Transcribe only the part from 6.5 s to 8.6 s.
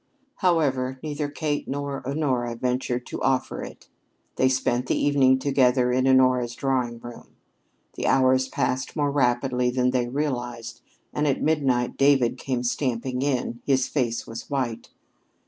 drawing room. The hours